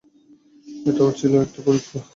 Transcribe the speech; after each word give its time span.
এটাও 0.85 1.09
ছিল 1.19 1.33
একটা 1.45 1.59
পরীক্ষা। 1.65 1.99